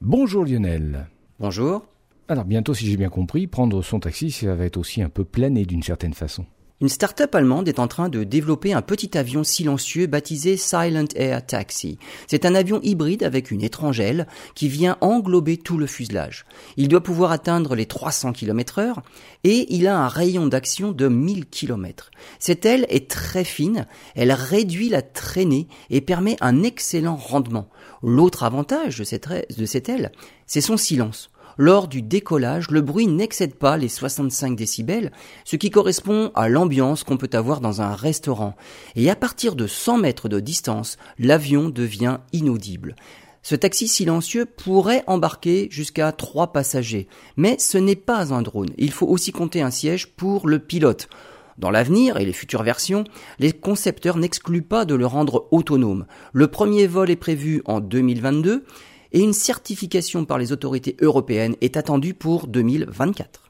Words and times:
Bonjour 0.00 0.44
Lionel. 0.44 1.08
Bonjour. 1.40 1.84
Alors 2.28 2.44
bientôt, 2.44 2.72
si 2.72 2.86
j'ai 2.86 2.96
bien 2.96 3.08
compris, 3.08 3.48
prendre 3.48 3.82
son 3.82 3.98
taxi, 3.98 4.30
ça 4.30 4.54
va 4.54 4.64
être 4.64 4.76
aussi 4.76 5.02
un 5.02 5.08
peu 5.08 5.24
plané 5.24 5.64
d'une 5.64 5.82
certaine 5.82 6.14
façon. 6.14 6.46
Une 6.80 6.88
start-up 6.88 7.34
allemande 7.34 7.66
est 7.66 7.80
en 7.80 7.88
train 7.88 8.08
de 8.08 8.22
développer 8.22 8.72
un 8.72 8.82
petit 8.82 9.18
avion 9.18 9.42
silencieux 9.42 10.06
baptisé 10.06 10.56
Silent 10.56 11.08
Air 11.16 11.44
Taxi. 11.44 11.98
C'est 12.28 12.44
un 12.44 12.54
avion 12.54 12.78
hybride 12.84 13.24
avec 13.24 13.50
une 13.50 13.64
étrange 13.64 13.98
aile 13.98 14.28
qui 14.54 14.68
vient 14.68 14.96
englober 15.00 15.56
tout 15.56 15.76
le 15.76 15.88
fuselage. 15.88 16.44
Il 16.76 16.86
doit 16.86 17.02
pouvoir 17.02 17.32
atteindre 17.32 17.74
les 17.74 17.86
300 17.86 18.32
km 18.32 18.78
heure 18.78 19.02
et 19.42 19.74
il 19.74 19.88
a 19.88 19.98
un 19.98 20.06
rayon 20.06 20.46
d'action 20.46 20.92
de 20.92 21.08
1000 21.08 21.46
km. 21.46 22.12
Cette 22.38 22.64
aile 22.64 22.86
est 22.90 23.10
très 23.10 23.42
fine, 23.42 23.88
elle 24.14 24.30
réduit 24.30 24.88
la 24.88 25.02
traînée 25.02 25.66
et 25.90 26.00
permet 26.00 26.36
un 26.40 26.62
excellent 26.62 27.16
rendement. 27.16 27.68
L'autre 28.04 28.44
avantage 28.44 28.98
de 28.98 29.04
cette, 29.04 29.28
de 29.28 29.66
cette 29.66 29.88
aile, 29.88 30.12
c'est 30.46 30.60
son 30.60 30.76
silence. 30.76 31.32
Lors 31.60 31.88
du 31.88 32.02
décollage, 32.02 32.70
le 32.70 32.82
bruit 32.82 33.08
n'excède 33.08 33.56
pas 33.56 33.76
les 33.76 33.88
65 33.88 34.54
décibels, 34.54 35.10
ce 35.44 35.56
qui 35.56 35.70
correspond 35.70 36.30
à 36.36 36.48
l'ambiance 36.48 37.02
qu'on 37.02 37.16
peut 37.16 37.30
avoir 37.32 37.60
dans 37.60 37.82
un 37.82 37.96
restaurant. 37.96 38.54
Et 38.94 39.10
à 39.10 39.16
partir 39.16 39.56
de 39.56 39.66
100 39.66 39.98
mètres 39.98 40.28
de 40.28 40.38
distance, 40.38 40.98
l'avion 41.18 41.68
devient 41.68 42.18
inaudible. 42.32 42.94
Ce 43.42 43.56
taxi 43.56 43.88
silencieux 43.88 44.46
pourrait 44.46 45.02
embarquer 45.08 45.66
jusqu'à 45.72 46.12
trois 46.12 46.52
passagers, 46.52 47.08
mais 47.36 47.56
ce 47.58 47.76
n'est 47.76 47.96
pas 47.96 48.32
un 48.32 48.42
drone. 48.42 48.70
Il 48.78 48.92
faut 48.92 49.08
aussi 49.08 49.32
compter 49.32 49.60
un 49.60 49.72
siège 49.72 50.06
pour 50.06 50.46
le 50.46 50.60
pilote. 50.60 51.08
Dans 51.58 51.70
l'avenir 51.72 52.18
et 52.18 52.24
les 52.24 52.32
futures 52.32 52.62
versions, 52.62 53.02
les 53.40 53.50
concepteurs 53.50 54.16
n'excluent 54.16 54.62
pas 54.62 54.84
de 54.84 54.94
le 54.94 55.06
rendre 55.06 55.48
autonome. 55.50 56.06
Le 56.32 56.46
premier 56.46 56.86
vol 56.86 57.10
est 57.10 57.16
prévu 57.16 57.62
en 57.64 57.80
2022 57.80 58.64
et 59.12 59.20
une 59.20 59.32
certification 59.32 60.24
par 60.24 60.38
les 60.38 60.52
autorités 60.52 60.96
européennes 61.00 61.56
est 61.60 61.76
attendue 61.76 62.14
pour 62.14 62.46
2024. 62.46 63.47